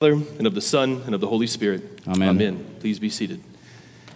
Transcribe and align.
Father, 0.00 0.14
and 0.38 0.46
of 0.46 0.54
the 0.54 0.62
Son, 0.62 1.02
and 1.04 1.14
of 1.14 1.20
the 1.20 1.26
Holy 1.26 1.46
Spirit. 1.46 2.00
Amen. 2.08 2.30
Amen. 2.30 2.76
Please 2.80 2.98
be 2.98 3.10
seated. 3.10 3.42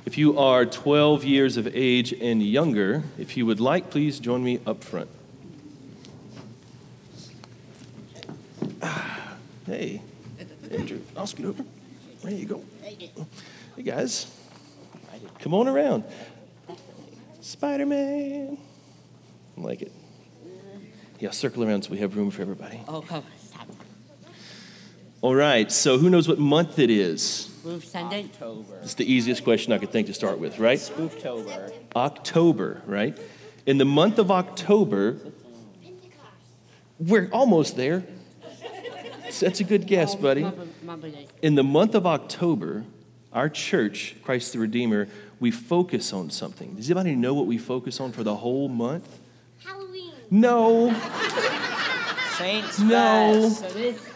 If 0.07 0.17
you 0.17 0.39
are 0.39 0.65
12 0.65 1.25
years 1.25 1.59
of 1.59 1.69
age 1.77 2.11
and 2.11 2.43
younger, 2.43 3.03
if 3.19 3.37
you 3.37 3.45
would 3.45 3.61
like, 3.61 3.91
please 3.91 4.19
join 4.19 4.43
me 4.43 4.61
up 4.67 4.83
front. 4.83 5.11
Ah, 8.81 9.37
Hey, 9.67 10.01
Andrew, 10.71 11.01
I'll 11.19 11.27
scoot 11.27 11.45
over. 11.45 11.63
There 12.23 12.33
you 12.33 12.47
go. 12.47 12.65
Hey, 12.81 13.83
guys, 13.83 14.35
come 15.41 15.53
on 15.53 15.69
around. 15.69 16.05
Spider 17.43 17.85
Man. 17.85 18.57
I 19.59 19.61
like 19.61 19.83
it. 19.83 19.93
Yeah, 21.21 21.33
circle 21.33 21.63
around 21.63 21.83
so 21.83 21.91
we 21.91 21.99
have 21.99 22.17
room 22.17 22.31
for 22.31 22.41
everybody. 22.41 22.81
Oh, 22.89 23.03
come 23.03 23.19
on, 23.19 23.25
stop. 23.37 23.44
All 25.25 25.35
right, 25.35 25.73
so 25.73 25.97
who 25.97 26.11
knows 26.11 26.29
what 26.29 26.39
month 26.39 26.79
it 26.79 26.91
is? 26.91 27.51
October. 27.67 28.79
It's 28.83 28.93
the 28.93 29.11
easiest 29.11 29.43
question 29.43 29.73
I 29.73 29.79
could 29.79 29.91
think 29.91 30.09
to 30.09 30.13
start 30.13 30.39
with, 30.39 30.59
right? 30.59 30.79
Spooktober. 30.79 31.73
October, 31.97 32.83
right? 32.85 33.17
In 33.65 33.79
the 33.79 33.87
month 33.87 34.19
of 34.19 34.31
October, 34.31 35.17
we're 36.99 37.31
almost 37.33 37.75
there. 37.75 38.05
That's 39.41 39.61
a 39.61 39.65
good 39.65 39.87
guess, 39.87 40.15
oh, 40.15 40.19
buddy. 40.19 40.43
Mama- 40.43 40.67
Mama 40.83 41.09
Day. 41.09 41.27
In 41.41 41.55
the 41.55 41.65
month 41.65 41.95
of 41.95 42.07
October, 42.07 42.85
our 43.33 43.49
church, 43.49 44.17
Christ 44.23 44.53
the 44.53 44.59
Redeemer, 44.59 45.09
we 45.41 45.51
focus 45.51 46.13
on 46.13 46.29
something. 46.29 46.75
Does 46.75 46.91
anybody 46.91 47.17
know 47.17 47.33
what 47.33 47.47
we 47.47 47.57
focus 47.57 47.99
on 47.99 48.13
for 48.13 48.25
the 48.25 48.37
whole 48.37 48.69
month? 48.69 49.21
Halloween. 49.65 50.13
No, 50.31 50.93
Saints 52.37 52.79
No. 52.79 53.49
Fest. 53.49 54.14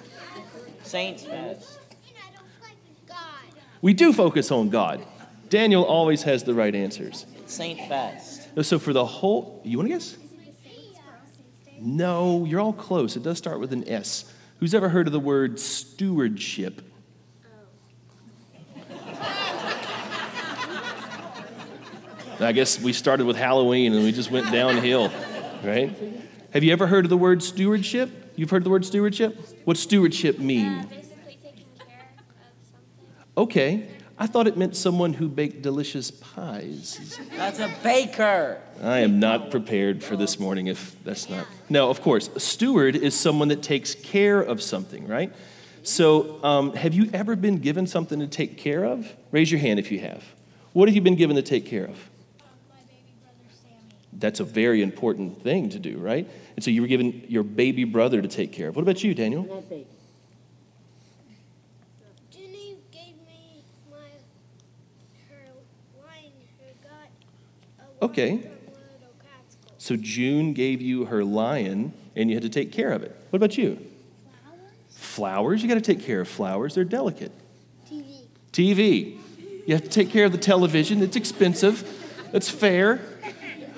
Saints 0.88 1.22
Fest. 1.22 1.78
And 1.90 2.16
I 2.16 2.30
don't 2.34 2.46
like 2.62 2.76
God. 3.06 3.60
we 3.82 3.92
do 3.92 4.14
focus 4.14 4.50
on 4.50 4.70
God. 4.70 5.04
Daniel 5.50 5.84
always 5.84 6.22
has 6.22 6.44
the 6.44 6.54
right 6.54 6.74
answers. 6.74 7.26
Saint 7.44 7.86
Fest. 7.88 8.48
Uh, 8.56 8.62
so 8.62 8.78
for 8.78 8.94
the 8.94 9.04
whole, 9.04 9.60
you 9.64 9.76
want 9.76 9.90
to 9.90 9.94
guess? 9.94 10.16
No, 11.78 12.46
you're 12.46 12.60
all 12.60 12.72
close. 12.72 13.16
It 13.16 13.22
does 13.22 13.36
start 13.36 13.60
with 13.60 13.74
an 13.74 13.86
S. 13.86 14.32
Who's 14.60 14.74
ever 14.74 14.88
heard 14.88 15.06
of 15.06 15.12
the 15.12 15.20
word 15.20 15.60
stewardship? 15.60 16.80
I 22.40 22.52
guess 22.52 22.80
we 22.80 22.94
started 22.94 23.26
with 23.26 23.36
Halloween 23.36 23.92
and 23.92 24.04
we 24.04 24.12
just 24.12 24.30
went 24.30 24.50
downhill, 24.50 25.12
right? 25.62 25.94
Have 26.52 26.64
you 26.64 26.72
ever 26.72 26.86
heard 26.86 27.04
of 27.04 27.10
the 27.10 27.16
word 27.18 27.42
stewardship? 27.42 28.27
You've 28.38 28.50
heard 28.50 28.62
the 28.62 28.70
word 28.70 28.84
stewardship? 28.84 29.36
What's 29.64 29.80
stewardship 29.80 30.38
mean? 30.38 30.82
basically 30.82 31.40
taking 31.42 31.66
care 31.76 32.08
of 32.16 32.64
something. 32.70 33.26
Okay, 33.36 33.88
I 34.16 34.28
thought 34.28 34.46
it 34.46 34.56
meant 34.56 34.76
someone 34.76 35.12
who 35.12 35.28
baked 35.28 35.60
delicious 35.60 36.12
pies. 36.12 37.18
That's 37.36 37.58
a 37.58 37.68
baker. 37.82 38.60
I 38.80 39.00
am 39.00 39.18
not 39.18 39.50
prepared 39.50 40.04
for 40.04 40.14
this 40.14 40.38
morning 40.38 40.68
if 40.68 40.94
that's 41.02 41.28
not. 41.28 41.48
No, 41.68 41.90
of 41.90 42.00
course. 42.00 42.28
A 42.28 42.38
steward 42.38 42.94
is 42.94 43.18
someone 43.18 43.48
that 43.48 43.60
takes 43.60 43.96
care 43.96 44.40
of 44.40 44.62
something, 44.62 45.08
right? 45.08 45.32
So, 45.82 46.38
um, 46.44 46.74
have 46.74 46.94
you 46.94 47.10
ever 47.12 47.34
been 47.34 47.58
given 47.58 47.88
something 47.88 48.20
to 48.20 48.28
take 48.28 48.56
care 48.56 48.84
of? 48.84 49.16
Raise 49.32 49.50
your 49.50 49.60
hand 49.60 49.80
if 49.80 49.90
you 49.90 49.98
have. 49.98 50.22
What 50.74 50.88
have 50.88 50.94
you 50.94 51.02
been 51.02 51.16
given 51.16 51.34
to 51.34 51.42
take 51.42 51.66
care 51.66 51.86
of? 51.86 52.08
My 52.68 52.76
baby 52.86 53.14
brother 53.20 53.34
Sammy. 53.50 53.74
That's 54.18 54.40
a 54.40 54.44
very 54.44 54.82
important 54.82 55.42
thing 55.42 55.70
to 55.70 55.78
do, 55.78 55.98
right? 55.98 56.28
And 56.56 56.64
so 56.64 56.70
you 56.70 56.82
were 56.82 56.88
given 56.88 57.24
your 57.28 57.44
baby 57.44 57.84
brother 57.84 58.20
to 58.20 58.26
take 58.28 58.52
care 58.52 58.68
of. 58.68 58.76
What 58.76 58.82
about 58.82 59.04
you, 59.04 59.14
Daniel? 59.14 59.44
Jenny 62.30 62.76
gave 62.92 63.14
me 63.26 63.62
my 63.90 63.96
her 65.28 65.44
line 66.04 66.32
who 66.58 66.88
got 66.88 67.10
a 68.00 68.04
Okay. 68.04 68.30
line 68.32 68.40
from 68.40 68.50
Little 68.50 69.14
Catskill. 69.22 69.72
So 69.78 69.96
June 69.96 70.52
gave 70.52 70.82
you 70.82 71.04
her 71.06 71.24
lion 71.24 71.92
and 72.16 72.28
you 72.28 72.34
had 72.34 72.42
to 72.42 72.48
take 72.48 72.72
care 72.72 72.90
of 72.92 73.02
it. 73.04 73.14
What 73.30 73.36
about 73.36 73.56
you? 73.56 73.76
Flowers. 74.42 74.60
Flowers, 74.90 75.62
you 75.62 75.68
got 75.68 75.74
to 75.74 75.80
take 75.80 76.04
care 76.04 76.20
of 76.20 76.28
flowers. 76.28 76.74
They're 76.74 76.82
delicate. 76.84 77.30
TV. 77.88 78.26
TV. 78.52 79.18
You 79.66 79.74
have 79.74 79.84
to 79.84 79.90
take 79.90 80.10
care 80.10 80.24
of 80.24 80.32
the 80.32 80.38
television. 80.38 81.02
It's 81.02 81.14
expensive. 81.16 81.84
It's 82.32 82.48
fair, 82.50 83.00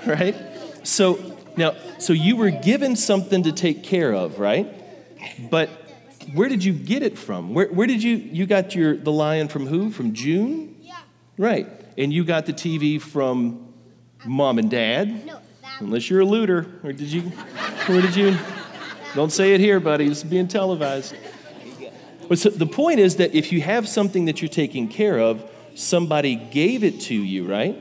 right? 0.06 0.34
So 0.82 1.36
now, 1.56 1.74
so 1.98 2.12
you 2.12 2.36
were 2.36 2.50
given 2.50 2.96
something 2.96 3.42
to 3.42 3.52
take 3.52 3.82
care 3.82 4.14
of, 4.14 4.38
right? 4.38 4.66
But 5.50 5.68
where 6.34 6.48
did 6.48 6.64
you 6.64 6.72
get 6.72 7.02
it 7.02 7.18
from? 7.18 7.54
Where, 7.54 7.66
where 7.68 7.86
did 7.86 8.02
you 8.02 8.16
you 8.16 8.46
got 8.46 8.74
your 8.74 8.96
the 8.96 9.12
lion 9.12 9.48
from 9.48 9.66
who? 9.66 9.90
From 9.90 10.12
June, 10.14 10.76
Yeah. 10.80 10.96
right? 11.36 11.66
And 11.98 12.12
you 12.12 12.24
got 12.24 12.46
the 12.46 12.52
TV 12.52 13.00
from 13.00 13.72
mom 14.24 14.58
and 14.58 14.70
dad, 14.70 15.26
No, 15.26 15.38
unless 15.80 16.08
you're 16.08 16.20
a 16.20 16.24
looter. 16.24 16.66
Or 16.84 16.92
did 16.92 17.08
you? 17.12 17.22
Where 17.86 18.00
did 18.00 18.16
you? 18.16 18.36
Don't 19.14 19.32
say 19.32 19.54
it 19.54 19.60
here, 19.60 19.80
buddy. 19.80 20.08
This 20.08 20.18
is 20.18 20.24
being 20.24 20.46
televised. 20.48 21.16
But 22.28 22.38
so 22.38 22.48
the 22.48 22.66
point 22.66 23.00
is 23.00 23.16
that 23.16 23.34
if 23.34 23.50
you 23.50 23.60
have 23.60 23.88
something 23.88 24.26
that 24.26 24.40
you're 24.40 24.48
taking 24.48 24.86
care 24.86 25.18
of, 25.18 25.44
somebody 25.74 26.36
gave 26.36 26.84
it 26.84 27.00
to 27.02 27.14
you, 27.14 27.44
right? 27.44 27.76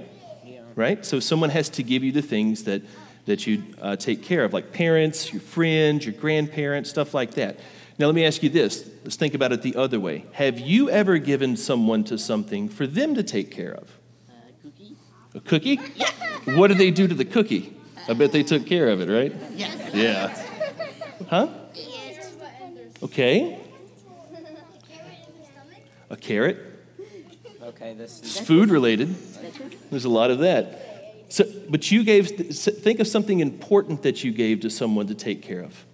Right? 0.79 1.05
So 1.05 1.19
someone 1.19 1.49
has 1.49 1.67
to 1.71 1.83
give 1.83 2.05
you 2.05 2.13
the 2.13 2.21
things 2.21 2.63
that, 2.63 2.81
that 3.25 3.45
you 3.45 3.63
uh, 3.81 3.97
take 3.97 4.23
care 4.23 4.45
of, 4.45 4.53
like 4.53 4.71
parents, 4.71 5.33
your 5.33 5.41
friends, 5.41 6.05
your 6.05 6.13
grandparents, 6.13 6.89
stuff 6.89 7.13
like 7.13 7.31
that. 7.31 7.59
Now, 7.97 8.05
let 8.05 8.15
me 8.15 8.25
ask 8.25 8.41
you 8.41 8.47
this. 8.47 8.89
Let's 9.03 9.17
think 9.17 9.33
about 9.33 9.51
it 9.51 9.61
the 9.61 9.75
other 9.75 9.99
way. 9.99 10.23
Have 10.31 10.57
you 10.57 10.89
ever 10.89 11.17
given 11.17 11.57
someone 11.57 12.05
to 12.05 12.17
something 12.17 12.69
for 12.69 12.87
them 12.87 13.13
to 13.15 13.23
take 13.23 13.51
care 13.51 13.73
of? 13.73 13.97
A 15.35 15.41
cookie. 15.41 15.75
A 15.75 15.81
cookie? 15.81 16.55
What 16.55 16.67
did 16.67 16.77
they 16.77 16.91
do 16.91 17.09
to 17.09 17.13
the 17.13 17.25
cookie? 17.25 17.75
I 18.07 18.13
bet 18.13 18.31
they 18.31 18.43
took 18.43 18.65
care 18.65 18.87
of 18.87 19.01
it, 19.01 19.09
right? 19.09 19.35
Yes. 19.53 19.93
Yeah. 19.93 20.45
Huh? 21.29 21.49
yes. 21.75 22.31
Okay. 23.03 23.59
A 26.09 26.15
carrot? 26.15 26.68
Okay, 27.69 27.93
this 27.93 28.19
It's 28.19 28.39
food 28.39 28.69
related. 28.71 29.15
There's 29.91 30.05
a 30.05 30.09
lot 30.09 30.31
of 30.31 30.39
that. 30.39 31.25
So, 31.29 31.45
but 31.69 31.91
you 31.91 32.03
gave, 32.03 32.27
think 32.29 32.99
of 32.99 33.07
something 33.07 33.39
important 33.39 34.01
that 34.01 34.23
you 34.23 34.31
gave 34.31 34.61
to 34.61 34.69
someone 34.71 35.05
to 35.07 35.13
take 35.13 35.43
care 35.43 35.61
of. 35.61 35.85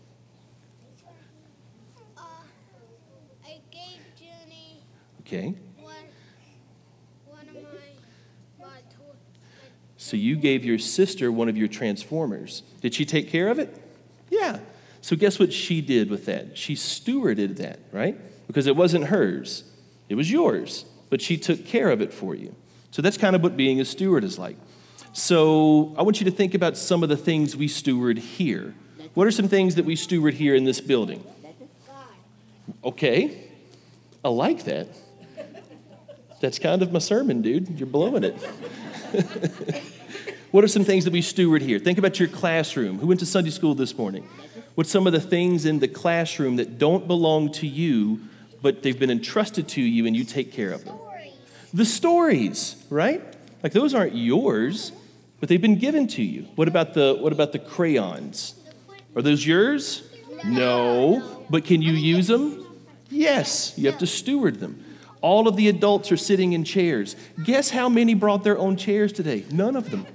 Uh, 2.18 2.22
I 3.44 3.58
gave 3.72 4.00
Jenny 4.18 4.81
Okay. 5.22 5.53
one 5.81 5.96
one 7.25 7.40
of 7.50 7.56
my 7.56 8.66
my 8.66 8.78
toy. 8.97 9.16
So 9.97 10.16
you 10.16 10.38
gave 10.38 10.64
your 10.64 10.80
sister 10.80 11.30
one 11.30 11.50
of 11.50 11.58
your 11.58 11.68
transformers. 11.68 12.64
Did 12.80 12.94
she 12.94 13.03
take 13.06 13.30
care 13.30 13.50
of 13.50 13.59
it? 13.59 13.75
Yeah. 14.30 14.59
So 15.02 15.18
guess 15.18 15.38
what 15.38 15.52
she 15.52 15.81
did 15.81 16.09
with 16.09 16.25
that? 16.28 16.58
She 16.58 16.75
stewarded 16.75 17.58
that, 17.58 17.80
right? 17.91 18.18
Because 18.47 18.66
it 18.66 18.78
wasn't 18.78 19.08
hers, 19.08 19.66
it 20.08 20.16
was 20.16 20.31
yours, 20.31 20.85
but 21.10 21.22
she 21.22 21.38
took 21.38 21.66
care 21.66 21.90
of 21.90 22.02
it 22.02 22.14
for 22.14 22.36
you. 22.36 22.56
So 22.92 23.02
that's 23.02 23.18
kind 23.18 23.36
of 23.36 23.44
what 23.44 23.58
being 23.58 23.82
a 23.82 23.86
steward 23.86 24.24
is 24.24 24.40
like. 24.40 24.58
So 25.14 25.94
I 25.98 26.02
want 26.02 26.20
you 26.20 26.26
to 26.26 26.32
think 26.32 26.54
about 26.54 26.78
some 26.78 27.04
of 27.04 27.10
the 27.10 27.18
things 27.18 27.56
we 27.56 27.68
steward 27.68 28.18
here. 28.18 28.74
What 29.14 29.28
are 29.28 29.32
some 29.32 29.48
things 29.48 29.76
that 29.76 29.86
we 29.86 29.96
steward 29.96 30.34
here 30.34 30.56
in 30.56 30.66
this 30.66 30.82
building? 30.82 31.24
Okay, 32.84 33.50
I 34.24 34.30
like 34.30 34.66
that. 34.66 34.88
That's 36.42 36.60
kind 36.60 36.82
of 36.82 36.92
my 36.92 37.00
sermon, 37.00 37.42
dude. 37.42 37.80
You're 37.80 37.88
blowing 37.88 38.24
it. 38.24 38.34
what 40.52 40.64
are 40.64 40.68
some 40.68 40.84
things 40.84 41.06
that 41.06 41.14
we 41.14 41.22
steward 41.22 41.62
here? 41.62 41.80
Think 41.80 41.98
about 41.98 42.20
your 42.20 42.28
classroom. 42.28 43.00
Who 43.00 43.08
went 43.08 43.22
to 43.22 43.26
Sunday 43.26 43.52
school 43.52 43.74
this 43.74 43.98
morning? 43.98 44.28
What's 44.76 44.90
some 44.90 45.08
of 45.08 45.14
the 45.14 45.22
things 45.22 45.66
in 45.66 45.80
the 45.80 45.88
classroom 45.88 46.58
that 46.58 46.78
don't 46.78 47.08
belong 47.08 47.52
to 47.54 47.68
you, 47.68 48.20
but 48.62 48.84
they've 48.84 49.00
been 49.00 49.12
entrusted 49.12 49.70
to 49.70 49.82
you 49.82 50.06
and 50.06 50.16
you 50.16 50.26
take 50.26 50.52
care 50.52 50.72
of 50.72 50.84
them? 50.84 50.97
The 51.76 51.84
stories, 51.84 52.82
right? 52.90 53.22
Like 53.62 53.74
those 53.74 53.94
aren't 53.94 54.16
yours, 54.16 54.94
but 55.42 55.50
they've 55.50 55.62
been 55.62 55.78
given 55.78 56.08
to 56.08 56.24
you. 56.24 56.44
What 56.56 56.70
about 56.70 56.94
the 56.94 57.18
what 57.20 57.34
about 57.34 57.52
the 57.52 57.60
crayons? 57.60 58.56
Are 59.14 59.22
those 59.22 59.46
yours? 59.46 60.10
No. 60.46 61.44
But 61.50 61.66
can 61.66 61.82
you 61.82 61.92
use 61.92 62.28
them? 62.28 62.66
Yes. 63.10 63.78
You 63.78 63.92
have 63.92 64.00
to 64.00 64.08
steward 64.08 64.62
them. 64.62 64.86
All 65.20 65.50
of 65.50 65.58
the 65.58 65.68
adults 65.68 66.14
are 66.14 66.18
sitting 66.18 66.54
in 66.54 66.64
chairs. 66.64 67.18
Guess 67.44 67.72
how 67.72 67.90
many 67.90 68.14
brought 68.14 68.46
their 68.46 68.58
own 68.58 68.78
chairs 68.78 69.12
today? 69.12 69.44
None 69.52 69.76
of 69.76 69.92
them. 69.92 70.06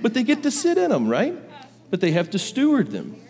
But 0.00 0.14
they 0.14 0.22
get 0.22 0.42
to 0.44 0.50
sit 0.50 0.78
in 0.78 0.88
them, 0.88 1.08
right? 1.08 1.36
But 1.90 2.00
they 2.00 2.12
have 2.12 2.30
to 2.30 2.38
steward 2.38 2.90
them. 2.90 3.20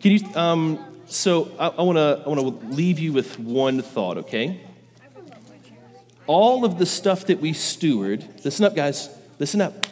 Can 0.00 0.12
you? 0.12 0.34
Um, 0.34 0.82
so 1.04 1.50
I, 1.58 1.68
I 1.68 1.82
want 1.82 1.98
to 1.98 2.22
I 2.24 2.28
want 2.30 2.40
to 2.40 2.66
leave 2.68 2.98
you 2.98 3.12
with 3.12 3.38
one 3.38 3.82
thought, 3.82 4.16
okay? 4.16 4.71
All 6.26 6.64
of 6.64 6.78
the 6.78 6.86
stuff 6.86 7.26
that 7.26 7.40
we 7.40 7.52
steward. 7.52 8.24
Listen 8.44 8.64
up, 8.64 8.74
guys. 8.74 9.08
Listen 9.38 9.60
up. 9.60 9.86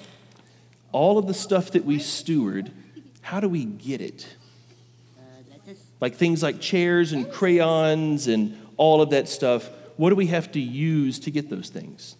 All 0.92 1.18
of 1.18 1.26
the 1.26 1.34
stuff 1.34 1.72
that 1.72 1.84
we 1.84 1.98
steward. 1.98 2.70
How 3.20 3.40
do 3.40 3.48
we 3.48 3.64
get 3.64 4.00
it? 4.00 4.26
Like 6.00 6.14
things 6.14 6.42
like 6.42 6.60
chairs 6.60 7.12
and 7.12 7.30
crayons 7.30 8.26
and 8.26 8.56
all 8.76 9.02
of 9.02 9.10
that 9.10 9.28
stuff. 9.28 9.68
What 9.96 10.10
do 10.10 10.16
we 10.16 10.28
have 10.28 10.50
to 10.52 10.60
use 10.60 11.18
to 11.20 11.30
get 11.30 11.50
those 11.50 11.68
things? 11.68 12.16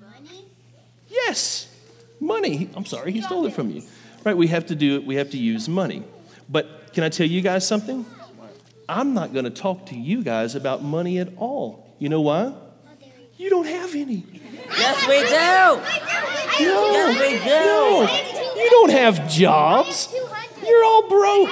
Money? 0.00 0.46
Yes, 1.08 1.72
money. 2.18 2.68
I'm 2.74 2.84
sorry, 2.84 3.12
he 3.12 3.22
stole 3.22 3.46
it 3.46 3.52
from 3.52 3.70
you. 3.70 3.82
Right, 4.24 4.36
we 4.36 4.48
have 4.48 4.66
to 4.66 4.74
do 4.74 4.96
it, 4.96 5.04
we 5.04 5.14
have 5.14 5.30
to 5.30 5.38
use 5.38 5.68
money. 5.68 6.02
But 6.48 6.92
can 6.92 7.04
I 7.04 7.08
tell 7.08 7.26
you 7.26 7.40
guys 7.40 7.66
something? 7.66 8.04
I'm 8.88 9.14
not 9.14 9.32
going 9.32 9.44
to 9.44 9.50
talk 9.50 9.86
to 9.86 9.96
you 9.96 10.24
guys 10.24 10.56
about 10.56 10.82
money 10.82 11.18
at 11.18 11.28
all. 11.36 11.86
You 12.00 12.08
know 12.08 12.20
why? 12.22 12.52
You 13.36 13.48
don't 13.50 13.66
have 13.66 13.94
any. 13.94 14.24
Yes, 14.76 15.06
we 15.08 15.20
do. 15.20 16.66
No, 16.66 16.92
Yes, 16.92 17.20
we 17.20 17.38
do. 17.38 17.54
no. 17.54 18.62
You 18.62 18.70
don't 18.70 18.90
have 18.90 19.30
jobs. 19.30 20.12
You're 20.66 20.84
all 20.84 21.08
broke. 21.08 21.50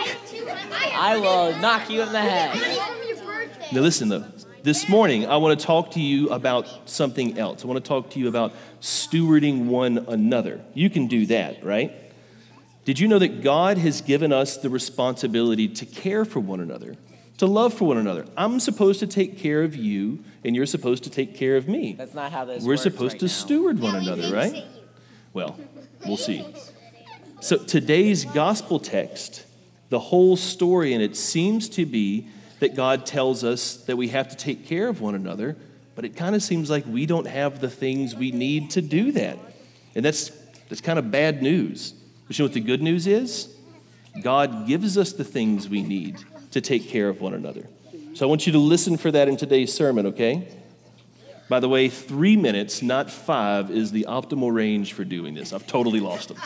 I 0.94 1.16
will 1.20 1.56
knock 1.60 1.88
you 1.90 2.02
in 2.02 2.12
the 2.12 2.20
head. 2.20 2.58
from 2.58 3.08
your 3.08 3.16
birthday. 3.24 3.66
Now, 3.72 3.80
listen 3.80 4.08
though. 4.08 4.24
This 4.62 4.88
morning, 4.88 5.26
I 5.26 5.36
want 5.36 5.58
to 5.58 5.64
talk 5.64 5.92
to 5.92 6.00
you 6.00 6.30
about 6.30 6.66
something 6.88 7.38
else. 7.38 7.64
I 7.64 7.68
want 7.68 7.82
to 7.82 7.88
talk 7.88 8.10
to 8.10 8.18
you 8.18 8.28
about 8.28 8.52
stewarding 8.80 9.66
one 9.66 9.98
another. 10.08 10.60
You 10.74 10.90
can 10.90 11.06
do 11.06 11.26
that, 11.26 11.64
right? 11.64 11.92
Did 12.84 12.98
you 12.98 13.06
know 13.08 13.18
that 13.18 13.42
God 13.42 13.78
has 13.78 14.00
given 14.00 14.32
us 14.32 14.56
the 14.56 14.68
responsibility 14.68 15.68
to 15.68 15.86
care 15.86 16.24
for 16.24 16.40
one 16.40 16.60
another, 16.60 16.96
to 17.38 17.46
love 17.46 17.74
for 17.74 17.86
one 17.86 17.96
another? 17.96 18.26
I'm 18.36 18.60
supposed 18.60 19.00
to 19.00 19.06
take 19.06 19.38
care 19.38 19.62
of 19.62 19.74
you, 19.74 20.22
and 20.44 20.54
you're 20.54 20.66
supposed 20.66 21.04
to 21.04 21.10
take 21.10 21.34
care 21.34 21.56
of 21.56 21.68
me. 21.68 21.94
That's 21.94 22.14
not 22.14 22.32
how 22.32 22.44
this 22.44 22.56
works. 22.56 22.64
We're 22.64 22.72
works 22.72 22.82
supposed 22.82 23.12
right 23.14 23.20
to 23.20 23.26
now. 23.26 23.30
steward 23.30 23.80
one 23.80 23.96
another, 23.96 24.32
right? 24.34 24.64
Well, 25.32 25.58
we'll 26.06 26.16
see. 26.16 26.44
So 27.40 27.56
today's 27.56 28.24
gospel 28.24 28.80
text, 28.80 29.44
the 29.88 30.00
whole 30.00 30.36
story, 30.36 30.92
and 30.92 31.02
it 31.02 31.16
seems 31.16 31.68
to 31.70 31.86
be 31.86 32.28
that 32.58 32.74
God 32.74 33.06
tells 33.06 33.44
us 33.44 33.76
that 33.84 33.96
we 33.96 34.08
have 34.08 34.28
to 34.28 34.36
take 34.36 34.66
care 34.66 34.88
of 34.88 35.00
one 35.00 35.14
another, 35.14 35.56
but 35.94 36.04
it 36.04 36.16
kind 36.16 36.34
of 36.34 36.42
seems 36.42 36.70
like 36.70 36.84
we 36.86 37.06
don't 37.06 37.26
have 37.26 37.60
the 37.60 37.70
things 37.70 38.14
we 38.14 38.32
need 38.32 38.70
to 38.70 38.82
do 38.82 39.12
that. 39.12 39.38
And 39.94 40.04
that's, 40.04 40.30
that's 40.68 40.80
kind 40.80 40.98
of 40.98 41.10
bad 41.10 41.42
news. 41.42 41.92
But 42.26 42.38
you 42.38 42.42
know 42.42 42.46
what 42.46 42.54
the 42.54 42.60
good 42.60 42.82
news 42.82 43.06
is? 43.06 43.54
God 44.22 44.66
gives 44.66 44.98
us 44.98 45.12
the 45.12 45.24
things 45.24 45.68
we 45.68 45.82
need 45.82 46.16
to 46.60 46.68
take 46.68 46.88
care 46.88 47.08
of 47.08 47.20
one 47.20 47.34
another. 47.34 47.66
So 48.14 48.26
I 48.26 48.28
want 48.28 48.46
you 48.46 48.52
to 48.52 48.58
listen 48.58 48.96
for 48.96 49.10
that 49.12 49.28
in 49.28 49.36
today's 49.36 49.72
sermon, 49.72 50.06
okay? 50.06 50.48
By 51.48 51.60
the 51.60 51.68
way, 51.68 51.88
three 51.88 52.36
minutes, 52.36 52.82
not 52.82 53.10
five, 53.10 53.70
is 53.70 53.92
the 53.92 54.06
optimal 54.08 54.52
range 54.52 54.92
for 54.92 55.04
doing 55.04 55.34
this. 55.34 55.52
I've 55.52 55.66
totally 55.66 56.00
lost 56.00 56.28
them. 56.28 56.38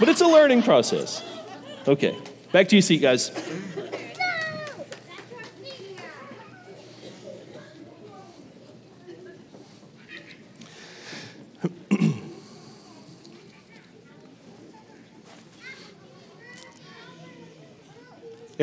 but 0.00 0.08
it's 0.08 0.20
a 0.20 0.26
learning 0.26 0.62
process. 0.62 1.22
Okay, 1.86 2.16
back 2.52 2.68
to 2.68 2.76
your 2.76 2.82
seat, 2.82 3.00
guys. 3.00 3.30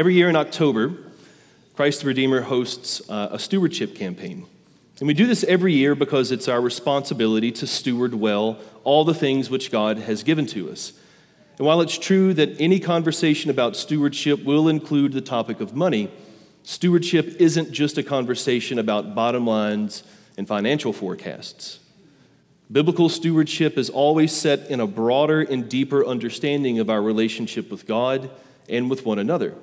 Every 0.02 0.16
year 0.16 0.30
in 0.30 0.36
October, 0.36 0.96
Christ 1.76 2.02
the 2.02 2.08
Redeemer 2.08 2.42
hosts 2.42 3.08
uh, 3.08 3.28
a 3.34 3.38
stewardship 3.38 3.94
campaign. 3.94 4.48
And 4.98 5.06
we 5.06 5.14
do 5.14 5.28
this 5.28 5.44
every 5.44 5.74
year 5.74 5.94
because 5.94 6.32
it's 6.32 6.48
our 6.48 6.60
responsibility 6.60 7.52
to 7.52 7.68
steward 7.68 8.16
well 8.16 8.58
all 8.84 9.06
the 9.06 9.14
things 9.14 9.52
which 9.52 9.70
God 9.70 10.00
has 10.00 10.24
given 10.24 10.48
to 10.48 10.72
us. 10.72 10.94
And 11.60 11.68
while 11.68 11.82
it's 11.82 12.00
true 12.00 12.34
that 12.34 12.60
any 12.60 12.80
conversation 12.80 13.52
about 13.52 13.76
stewardship 13.76 14.44
will 14.44 14.68
include 14.68 15.14
the 15.14 15.22
topic 15.22 15.62
of 15.62 15.76
money, 15.76 16.10
stewardship 16.64 17.36
isn't 17.40 17.72
just 17.72 18.00
a 18.00 18.04
conversation 18.04 18.80
about 18.80 19.14
bottom 19.14 19.46
lines 19.46 20.02
and 20.36 20.48
financial 20.48 20.94
forecasts. 20.94 21.78
Biblical 22.72 23.08
stewardship 23.08 23.78
is 23.78 23.92
always 23.92 24.32
set 24.32 24.68
in 24.68 24.80
a 24.80 24.88
broader 24.88 25.42
and 25.42 25.70
deeper 25.70 26.04
understanding 26.04 26.80
of 26.80 26.90
our 26.90 27.04
relationship 27.04 27.70
with 27.70 27.86
God 27.86 28.32
and 28.68 28.90
with 28.90 29.06
one 29.06 29.20
another. 29.20 29.54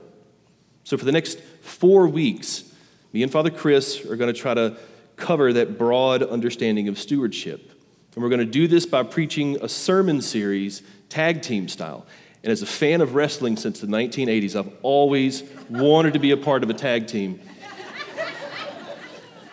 So, 0.88 0.96
for 0.96 1.04
the 1.04 1.12
next 1.12 1.38
four 1.60 2.08
weeks, 2.08 2.64
me 3.12 3.22
and 3.22 3.30
Father 3.30 3.50
Chris 3.50 4.06
are 4.06 4.16
going 4.16 4.32
to 4.32 4.40
try 4.40 4.54
to 4.54 4.74
cover 5.16 5.52
that 5.52 5.76
broad 5.76 6.22
understanding 6.22 6.88
of 6.88 6.98
stewardship. 6.98 7.72
And 8.14 8.22
we're 8.22 8.30
going 8.30 8.38
to 8.38 8.46
do 8.46 8.66
this 8.66 8.86
by 8.86 9.02
preaching 9.02 9.58
a 9.60 9.68
sermon 9.68 10.22
series, 10.22 10.80
tag 11.10 11.42
team 11.42 11.68
style. 11.68 12.06
And 12.42 12.50
as 12.50 12.62
a 12.62 12.66
fan 12.66 13.02
of 13.02 13.14
wrestling 13.14 13.58
since 13.58 13.80
the 13.80 13.86
1980s, 13.86 14.56
I've 14.56 14.72
always 14.80 15.42
wanted 15.68 16.14
to 16.14 16.18
be 16.18 16.30
a 16.30 16.38
part 16.38 16.62
of 16.62 16.70
a 16.70 16.74
tag 16.74 17.06
team. 17.06 17.38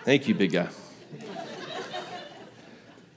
Thank 0.05 0.29
you, 0.29 0.35
big 0.35 0.53
guy. 0.53 0.69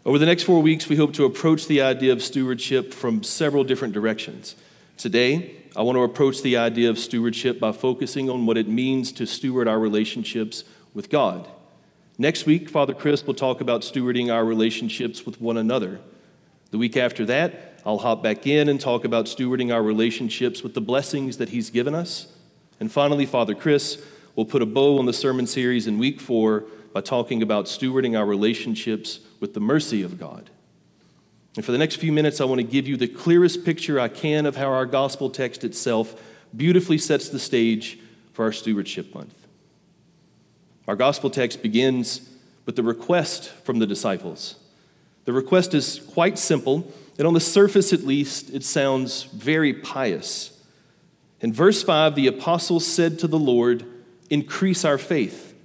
Over 0.05 0.19
the 0.19 0.27
next 0.27 0.43
four 0.43 0.61
weeks, 0.61 0.89
we 0.89 0.97
hope 0.97 1.13
to 1.13 1.25
approach 1.25 1.69
the 1.69 1.83
idea 1.83 2.11
of 2.11 2.25
stewardship 2.25 2.93
from 2.93 3.23
several 3.23 3.63
different 3.63 3.95
directions. 3.95 4.57
Today, 4.97 5.58
I 5.79 5.83
want 5.83 5.95
to 5.95 6.03
approach 6.03 6.43
the 6.43 6.57
idea 6.57 6.91
of 6.91 6.99
stewardship 6.99 7.61
by 7.61 7.71
focusing 7.71 8.29
on 8.29 8.47
what 8.47 8.57
it 8.57 8.67
means 8.67 9.13
to 9.13 9.29
steward 9.29 9.69
our 9.69 9.79
relationships 9.79 10.65
with 10.93 11.09
God. 11.09 11.49
Next 12.19 12.47
week, 12.47 12.69
Father 12.69 12.93
Chris 12.93 13.25
will 13.25 13.35
talk 13.35 13.61
about 13.61 13.83
stewarding 13.83 14.29
our 14.29 14.45
relationships 14.45 15.25
with 15.25 15.41
one 15.41 15.57
another. 15.57 16.01
The 16.73 16.79
week 16.79 16.97
after 16.97 17.25
that, 17.27 17.81
I'll 17.87 17.99
hop 17.99 18.25
back 18.25 18.45
in 18.45 18.69
and 18.69 18.81
talk 18.81 19.05
about 19.05 19.27
stewarding 19.27 19.73
our 19.73 19.81
relationships 19.81 20.65
with 20.65 20.75
the 20.75 20.81
blessings 20.81 21.37
that 21.37 21.51
He's 21.51 21.71
given 21.71 21.95
us. 21.95 22.27
And 22.81 22.91
finally, 22.91 23.25
Father 23.25 23.55
Chris 23.55 24.05
will 24.35 24.47
put 24.47 24.63
a 24.63 24.67
bow 24.67 24.99
on 24.99 25.07
the 25.07 25.13
sermon 25.13 25.47
series 25.47 25.87
in 25.87 25.97
week 25.97 26.21
four 26.21 26.65
by 26.93 27.03
talking 27.03 27.41
about 27.41 27.67
stewarding 27.67 28.19
our 28.19 28.27
relationships 28.27 29.21
with 29.39 29.55
the 29.55 29.61
mercy 29.61 30.03
of 30.03 30.19
God. 30.19 30.51
And 31.59 31.65
for 31.65 31.73
the 31.73 31.79
next 31.79 31.97
few 31.97 32.13
minutes, 32.13 32.41
I 32.41 32.45
want 32.45 32.61
to 32.61 32.65
give 32.65 32.87
you 32.87 32.97
the 32.97 33.09
clearest 33.09 33.65
picture 33.65 33.99
I 33.99 34.07
can 34.07 34.47
of 34.47 34.55
how 34.55 34.69
our 34.69 34.87
gospel 34.87 35.29
text 35.29 35.65
itself 35.65 36.15
beautifully 36.57 36.99
sets 36.99 37.31
the 37.31 37.41
stage 37.41 37.99
for 38.33 38.45
our 38.45 38.53
stewardship 38.53 39.13
month. 39.13 39.35
Our 40.87 40.95
gospel 40.95 41.31
text 41.31 41.61
begins 41.61 42.31
with 42.65 42.77
the 42.77 42.85
request 42.85 43.49
from 43.65 43.81
the 43.81 43.89
disciples. 43.89 44.55
The 45.25 45.33
request 45.33 45.75
is 45.75 45.99
quite 46.13 46.39
simple, 46.39 46.93
and 47.19 47.27
on 47.27 47.35
the 47.35 47.41
surface 47.41 47.93
at 47.93 48.05
least, 48.05 48.55
it 48.55 48.63
sounds 48.63 49.25
very 49.25 49.75
pious. 49.75 50.63
In 51.41 51.53
verse 51.53 51.83
5, 51.83 52.15
the 52.15 52.29
apostles 52.29 52.87
said 52.87 53.19
to 53.19 53.27
the 53.27 53.37
Lord, 53.37 53.85
Increase 54.31 54.85
our 54.85 54.97
faith. 54.97 55.57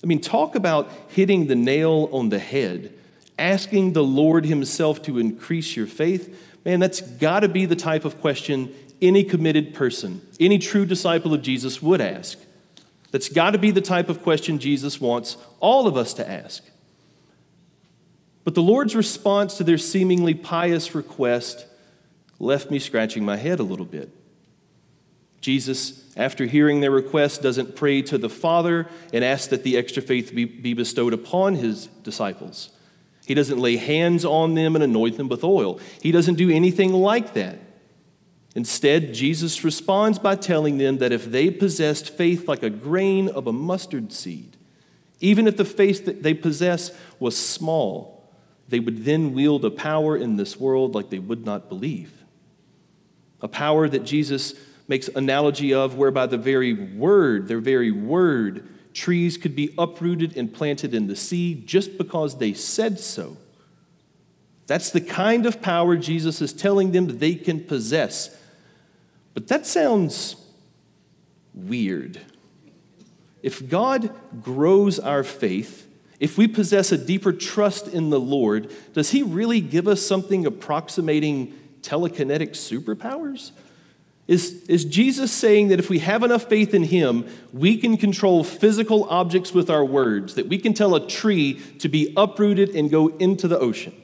I 0.00 0.06
mean, 0.06 0.20
talk 0.20 0.54
about 0.54 0.88
hitting 1.08 1.48
the 1.48 1.56
nail 1.56 2.08
on 2.12 2.28
the 2.28 2.38
head, 2.38 2.94
asking 3.38 3.92
the 3.92 4.04
Lord 4.04 4.44
Himself 4.46 5.02
to 5.02 5.18
increase 5.18 5.76
your 5.76 5.86
faith. 5.86 6.60
Man, 6.64 6.80
that's 6.80 7.00
got 7.00 7.40
to 7.40 7.48
be 7.48 7.66
the 7.66 7.76
type 7.76 8.04
of 8.04 8.20
question 8.20 8.74
any 9.00 9.24
committed 9.24 9.74
person, 9.74 10.20
any 10.40 10.58
true 10.58 10.84
disciple 10.84 11.32
of 11.32 11.42
Jesus 11.42 11.80
would 11.80 12.00
ask. 12.00 12.38
That's 13.10 13.28
got 13.28 13.52
to 13.52 13.58
be 13.58 13.70
the 13.70 13.80
type 13.80 14.08
of 14.08 14.22
question 14.22 14.58
Jesus 14.58 15.00
wants 15.00 15.36
all 15.60 15.86
of 15.86 15.96
us 15.96 16.12
to 16.14 16.28
ask. 16.28 16.64
But 18.44 18.54
the 18.54 18.62
Lord's 18.62 18.96
response 18.96 19.56
to 19.58 19.64
their 19.64 19.78
seemingly 19.78 20.34
pious 20.34 20.94
request 20.94 21.66
left 22.38 22.70
me 22.70 22.78
scratching 22.78 23.24
my 23.24 23.36
head 23.36 23.60
a 23.60 23.64
little 23.64 23.86
bit. 23.86 24.10
Jesus, 25.40 26.04
after 26.16 26.46
hearing 26.46 26.80
their 26.80 26.90
request, 26.90 27.42
doesn't 27.42 27.76
pray 27.76 28.02
to 28.02 28.18
the 28.18 28.28
Father 28.28 28.88
and 29.12 29.24
ask 29.24 29.50
that 29.50 29.62
the 29.62 29.76
extra 29.76 30.02
faith 30.02 30.34
be, 30.34 30.44
be 30.44 30.74
bestowed 30.74 31.12
upon 31.12 31.54
his 31.54 31.86
disciples. 32.02 32.70
He 33.28 33.34
doesn't 33.34 33.58
lay 33.58 33.76
hands 33.76 34.24
on 34.24 34.54
them 34.54 34.74
and 34.74 34.82
anoint 34.82 35.18
them 35.18 35.28
with 35.28 35.44
oil. 35.44 35.78
He 36.00 36.12
doesn't 36.12 36.36
do 36.36 36.48
anything 36.48 36.94
like 36.94 37.34
that. 37.34 37.58
Instead, 38.54 39.12
Jesus 39.12 39.62
responds 39.62 40.18
by 40.18 40.34
telling 40.34 40.78
them 40.78 40.96
that 40.96 41.12
if 41.12 41.26
they 41.26 41.50
possessed 41.50 42.08
faith 42.08 42.48
like 42.48 42.62
a 42.62 42.70
grain 42.70 43.28
of 43.28 43.46
a 43.46 43.52
mustard 43.52 44.14
seed, 44.14 44.56
even 45.20 45.46
if 45.46 45.58
the 45.58 45.66
faith 45.66 46.06
that 46.06 46.22
they 46.22 46.32
possess 46.32 46.90
was 47.20 47.36
small, 47.36 48.32
they 48.66 48.80
would 48.80 49.04
then 49.04 49.34
wield 49.34 49.62
a 49.62 49.70
power 49.70 50.16
in 50.16 50.36
this 50.36 50.58
world 50.58 50.94
like 50.94 51.10
they 51.10 51.18
would 51.18 51.44
not 51.44 51.68
believe. 51.68 52.24
A 53.42 53.48
power 53.48 53.90
that 53.90 54.04
Jesus 54.04 54.54
makes 54.88 55.08
analogy 55.08 55.74
of 55.74 55.96
whereby 55.96 56.24
the 56.24 56.38
very 56.38 56.72
word, 56.72 57.46
their 57.46 57.60
very 57.60 57.90
word, 57.90 58.66
trees 58.98 59.36
could 59.36 59.54
be 59.54 59.72
uprooted 59.78 60.36
and 60.36 60.52
planted 60.52 60.92
in 60.92 61.06
the 61.06 61.16
sea 61.16 61.54
just 61.54 61.96
because 61.96 62.38
they 62.38 62.52
said 62.52 62.98
so. 62.98 63.36
That's 64.66 64.90
the 64.90 65.00
kind 65.00 65.46
of 65.46 65.62
power 65.62 65.96
Jesus 65.96 66.42
is 66.42 66.52
telling 66.52 66.92
them 66.92 67.18
they 67.18 67.34
can 67.34 67.64
possess. 67.64 68.36
But 69.32 69.48
that 69.48 69.66
sounds 69.66 70.36
weird. 71.54 72.20
If 73.42 73.68
God 73.68 74.10
grows 74.42 74.98
our 74.98 75.24
faith, 75.24 75.88
if 76.20 76.36
we 76.36 76.48
possess 76.48 76.92
a 76.92 76.98
deeper 76.98 77.32
trust 77.32 77.88
in 77.88 78.10
the 78.10 78.20
Lord, 78.20 78.72
does 78.92 79.10
He 79.10 79.22
really 79.22 79.60
give 79.60 79.86
us 79.86 80.02
something 80.02 80.44
approximating 80.44 81.54
telekinetic 81.80 82.50
superpowers? 82.50 83.52
Is, 84.28 84.62
is 84.64 84.84
Jesus 84.84 85.32
saying 85.32 85.68
that 85.68 85.78
if 85.78 85.88
we 85.88 86.00
have 86.00 86.22
enough 86.22 86.50
faith 86.50 86.74
in 86.74 86.84
him, 86.84 87.26
we 87.50 87.78
can 87.78 87.96
control 87.96 88.44
physical 88.44 89.04
objects 89.04 89.54
with 89.54 89.70
our 89.70 89.84
words, 89.84 90.34
that 90.34 90.48
we 90.48 90.58
can 90.58 90.74
tell 90.74 90.94
a 90.94 91.06
tree 91.06 91.54
to 91.78 91.88
be 91.88 92.12
uprooted 92.14 92.68
and 92.76 92.90
go 92.90 93.08
into 93.08 93.48
the 93.48 93.58
ocean? 93.58 93.94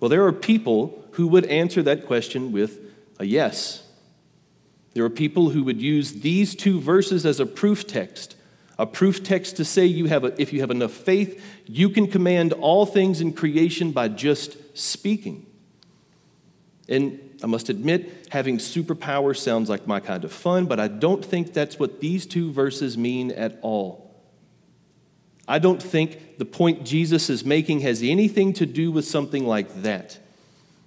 Well, 0.00 0.08
there 0.08 0.26
are 0.26 0.32
people 0.32 1.04
who 1.12 1.28
would 1.28 1.46
answer 1.46 1.84
that 1.84 2.06
question 2.06 2.50
with 2.50 2.80
a 3.20 3.24
yes. 3.26 3.86
There 4.94 5.04
are 5.04 5.10
people 5.10 5.50
who 5.50 5.62
would 5.62 5.80
use 5.80 6.14
these 6.14 6.56
two 6.56 6.80
verses 6.80 7.24
as 7.24 7.38
a 7.38 7.46
proof 7.46 7.86
text, 7.86 8.34
a 8.76 8.86
proof 8.86 9.22
text 9.22 9.56
to 9.58 9.64
say 9.64 9.86
you 9.86 10.06
have 10.06 10.24
a, 10.24 10.40
if 10.40 10.52
you 10.52 10.62
have 10.62 10.72
enough 10.72 10.92
faith, 10.92 11.40
you 11.66 11.88
can 11.88 12.08
command 12.08 12.54
all 12.54 12.86
things 12.86 13.20
in 13.20 13.32
creation 13.32 13.92
by 13.92 14.08
just 14.08 14.56
speaking. 14.76 15.46
And 16.90 17.38
I 17.42 17.46
must 17.46 17.68
admit, 17.68 18.26
having 18.30 18.58
superpower 18.58 19.34
sounds 19.34 19.70
like 19.70 19.86
my 19.86 20.00
kind 20.00 20.24
of 20.24 20.32
fun, 20.32 20.66
but 20.66 20.80
I 20.80 20.88
don't 20.88 21.24
think 21.24 21.52
that's 21.54 21.78
what 21.78 22.00
these 22.00 22.26
two 22.26 22.52
verses 22.52 22.98
mean 22.98 23.30
at 23.30 23.58
all. 23.62 24.10
I 25.46 25.60
don't 25.60 25.82
think 25.82 26.38
the 26.38 26.44
point 26.44 26.84
Jesus 26.84 27.30
is 27.30 27.44
making 27.44 27.80
has 27.80 28.02
anything 28.02 28.52
to 28.54 28.66
do 28.66 28.90
with 28.90 29.04
something 29.04 29.46
like 29.46 29.82
that. 29.82 30.18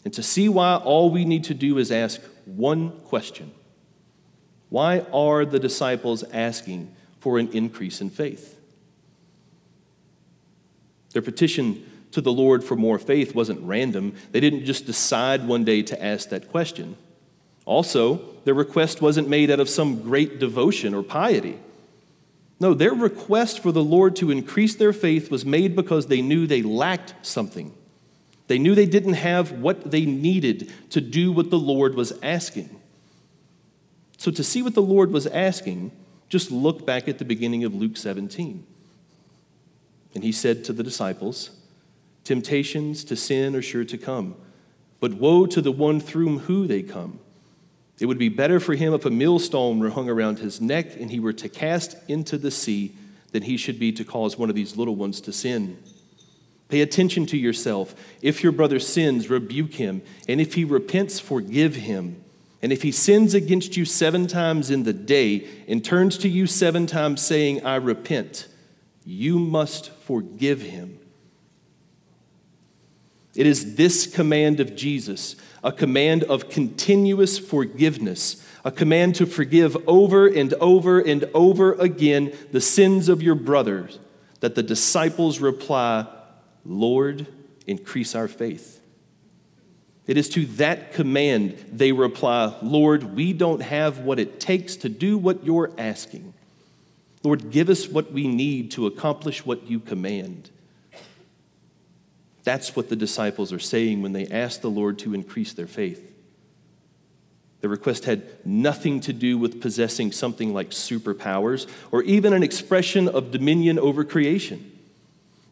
And 0.04 0.14
to 0.14 0.22
see 0.22 0.50
why, 0.50 0.76
all 0.76 1.10
we 1.10 1.24
need 1.24 1.46
to 1.46 1.54
do 1.54 1.78
is 1.78 1.92
ask 1.92 2.22
one 2.46 3.00
question 3.06 3.52
Why 4.70 5.00
are 5.14 5.46
the 5.46 5.60
disciples 5.60 6.24
asking 6.34 6.94
for 7.22 7.40
an 7.40 7.50
increase 7.54 8.02
in 8.02 8.10
faith? 8.10 8.60
Their 11.14 11.22
petition 11.22 11.90
to 12.14 12.22
the 12.22 12.32
Lord 12.32 12.64
for 12.64 12.76
more 12.76 12.98
faith 12.98 13.36
wasn't 13.36 13.62
random. 13.62 14.16
They 14.32 14.40
didn't 14.40 14.66
just 14.66 14.86
decide 14.86 15.48
one 15.48 15.64
day 15.64 15.82
to 15.84 16.04
ask 16.04 16.30
that 16.30 16.50
question. 16.50 16.96
Also, 17.66 18.22
their 18.46 18.54
request 18.54 19.02
wasn't 19.02 19.30
made 19.30 19.50
out 19.50 19.60
of 19.60 19.70
some 19.70 20.02
great 20.02 20.40
devotion 20.40 20.94
or 20.94 21.04
piety. 21.04 21.60
No, 22.60 22.74
their 22.74 22.94
request 22.94 23.62
for 23.62 23.72
the 23.72 23.84
Lord 23.84 24.16
to 24.18 24.32
increase 24.32 24.76
their 24.76 24.94
faith 24.94 25.32
was 25.32 25.46
made 25.46 25.76
because 25.76 26.08
they 26.08 26.22
knew 26.22 26.46
they 26.46 26.62
lacked 26.62 27.14
something. 27.26 27.74
They 28.48 28.60
knew 28.60 28.76
they 28.76 28.86
didn't 28.86 29.14
have 29.14 29.52
what 29.54 29.90
they 29.90 30.06
needed 30.06 30.72
to 30.92 31.02
do 31.02 31.32
what 31.32 31.50
the 31.50 31.60
Lord 31.60 31.96
was 31.96 32.14
asking. 32.22 32.70
So, 34.18 34.32
to 34.32 34.44
see 34.44 34.62
what 34.62 34.76
the 34.76 34.82
Lord 34.82 35.12
was 35.12 35.28
asking, 35.28 35.92
just 36.30 36.52
look 36.52 36.86
back 36.86 37.08
at 37.08 37.18
the 37.18 37.26
beginning 37.26 37.64
of 37.64 37.74
Luke 37.74 37.98
17. 37.98 38.66
And 40.16 40.24
he 40.24 40.32
said 40.32 40.64
to 40.66 40.74
the 40.74 40.84
disciples, 40.84 41.50
Temptations 42.24 43.04
to 43.06 43.16
sin 43.16 43.56
are 43.56 43.62
sure 43.62 43.84
to 43.84 43.98
come, 43.98 44.36
but 45.00 45.14
woe 45.14 45.46
to 45.46 45.62
the 45.62 45.72
one 45.72 46.00
through 46.00 46.40
whom 46.40 46.68
they 46.68 46.82
come. 46.82 47.20
It 48.00 48.06
would 48.06 48.18
be 48.18 48.30
better 48.30 48.60
for 48.60 48.76
him 48.76 48.94
if 48.94 49.06
a 49.06 49.10
millstone 49.10 49.80
were 49.80 49.90
hung 49.90 50.10
around 50.10 50.40
his 50.40 50.60
neck 50.60 50.96
and 51.00 51.12
he 51.12 51.20
were 51.20 51.34
to 51.34 51.50
cast 51.50 51.96
into 52.08 52.38
the 52.38 52.52
sea 52.52 52.96
than 53.32 53.44
he 53.44 53.58
should 53.58 53.80
be 53.80 53.92
to 53.92 54.04
cause 54.04 54.38
one 54.38 54.50
of 54.50 54.56
these 54.56 54.78
little 54.78 54.96
ones 54.96 55.22
to 55.22 55.34
sin. 55.34 55.78
Pay 56.70 56.82
attention 56.82 57.26
to 57.28 57.38
yourself. 57.38 57.94
If 58.22 58.42
your 58.42 58.52
brother 58.52 58.80
sins, 58.80 59.30
rebuke 59.30 59.76
him, 59.76 60.02
and 60.28 60.42
if 60.42 60.56
he 60.56 60.64
repents, 60.64 61.20
forgive 61.20 61.76
him. 61.76 62.24
And 62.62 62.72
if 62.72 62.82
he 62.82 62.92
sins 62.92 63.34
against 63.34 63.76
you 63.76 63.86
seven 63.86 64.26
times 64.26 64.72
in 64.72 64.84
the 64.84 64.94
day 64.94 65.48
and 65.68 65.84
turns 65.84 66.18
to 66.20 66.30
you 66.30 66.48
seven 66.48 66.88
times 66.88 67.22
saying, 67.22 67.66
I 67.66 67.76
repent, 67.76 68.48
you 69.06 69.38
must 69.38 69.92
forgive 69.92 70.62
him. 70.62 71.00
It 73.36 73.48
is 73.48 73.76
this 73.76 74.06
command 74.06 74.60
of 74.60 74.76
Jesus, 74.76 75.36
a 75.64 75.72
command 75.72 76.24
of 76.26 76.50
continuous 76.50 77.40
forgiveness, 77.40 78.46
a 78.64 78.72
command 78.72 79.16
to 79.16 79.26
forgive 79.26 79.78
over 79.88 80.28
and 80.28 80.54
over 80.56 81.00
and 81.00 81.26
over 81.34 81.74
again 81.74 82.34
the 82.52 82.62
sins 82.62 83.10
of 83.10 83.24
your 83.24 83.36
brothers, 83.36 84.00
that 84.40 84.56
the 84.56 84.64
disciples 84.64 85.40
reply, 85.40 86.06
Lord, 86.64 87.28
increase 87.66 88.14
our 88.14 88.28
faith. 88.28 88.82
It 90.06 90.18
is 90.18 90.30
to 90.30 90.46
that 90.58 90.94
command 90.94 91.58
they 91.72 91.92
reply, 91.92 92.54
Lord, 92.62 93.16
we 93.16 93.34
don't 93.34 93.62
have 93.62 94.00
what 94.00 94.20
it 94.20 94.40
takes 94.40 94.76
to 94.78 94.90
do 94.90 95.18
what 95.18 95.46
you're 95.46 95.72
asking. 95.78 96.34
Lord, 97.24 97.52
give 97.52 97.70
us 97.70 97.88
what 97.88 98.12
we 98.12 98.28
need 98.28 98.72
to 98.72 98.86
accomplish 98.86 99.46
what 99.46 99.66
you 99.66 99.80
command. 99.80 100.50
That's 102.44 102.76
what 102.76 102.90
the 102.90 102.96
disciples 102.96 103.54
are 103.54 103.60
saying 103.60 104.02
when 104.02 104.14
they 104.14 104.28
ask 104.28 104.62
the 104.62 104.70
Lord 104.70 105.00
to 105.00 105.14
increase 105.14 105.54
their 105.54 105.68
faith. 105.68 106.10
The 107.62 107.70
request 107.70 108.04
had 108.04 108.24
nothing 108.46 109.00
to 109.02 109.14
do 109.14 109.38
with 109.38 109.62
possessing 109.62 110.12
something 110.12 110.54
like 110.54 110.72
superpowers 110.72 111.66
or 111.92 112.04
even 112.04 112.34
an 112.34 112.44
expression 112.44 113.08
of 113.08 113.32
dominion 113.32 113.80
over 113.80 114.04
creation. 114.04 114.70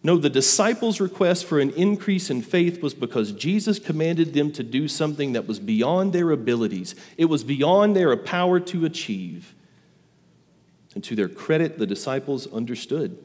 No, 0.04 0.18
the 0.18 0.30
disciples' 0.30 1.00
request 1.00 1.46
for 1.46 1.60
an 1.60 1.70
increase 1.72 2.30
in 2.30 2.42
faith 2.42 2.82
was 2.82 2.94
because 2.94 3.32
Jesus 3.32 3.80
commanded 3.80 4.34
them 4.34 4.52
to 4.54 4.64
do 4.64 4.88
something 4.88 5.34
that 5.34 5.48
was 5.48 5.60
beyond 5.60 6.12
their 6.12 6.32
abilities, 6.32 6.96
it 7.18 7.26
was 7.26 7.44
beyond 7.44 7.96
their 7.96 8.18
power 8.18 8.60
to 8.60 8.84
achieve. 8.84 9.56
And 10.94 11.04
to 11.06 11.16
their 11.16 11.30
credit, 11.30 11.78
the 11.78 11.88
disciples 11.88 12.52
understood 12.52 13.18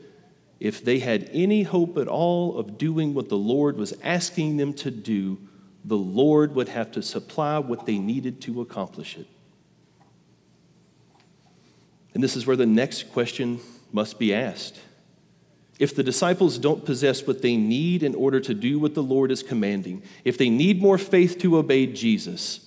if 0.58 0.84
they 0.84 1.00
had 1.00 1.28
any 1.32 1.62
hope 1.62 1.98
at 1.98 2.08
all 2.08 2.58
of 2.58 2.78
doing 2.78 3.12
what 3.14 3.28
the 3.28 3.36
Lord 3.36 3.76
was 3.76 3.92
asking 4.02 4.56
them 4.56 4.72
to 4.74 4.90
do, 4.90 5.38
the 5.84 5.96
Lord 5.96 6.54
would 6.54 6.68
have 6.68 6.90
to 6.92 7.02
supply 7.02 7.58
what 7.58 7.86
they 7.86 7.98
needed 7.98 8.40
to 8.42 8.60
accomplish 8.60 9.16
it. 9.16 9.26
And 12.14 12.22
this 12.22 12.36
is 12.36 12.46
where 12.46 12.56
the 12.56 12.66
next 12.66 13.12
question 13.12 13.60
must 13.92 14.18
be 14.18 14.32
asked. 14.32 14.80
If 15.78 15.94
the 15.94 16.02
disciples 16.02 16.56
don't 16.56 16.86
possess 16.86 17.26
what 17.26 17.42
they 17.42 17.58
need 17.58 18.02
in 18.02 18.14
order 18.14 18.40
to 18.40 18.54
do 18.54 18.78
what 18.78 18.94
the 18.94 19.02
Lord 19.02 19.30
is 19.30 19.42
commanding, 19.42 20.02
if 20.24 20.38
they 20.38 20.48
need 20.48 20.80
more 20.80 20.96
faith 20.96 21.38
to 21.40 21.58
obey 21.58 21.86
Jesus, 21.86 22.60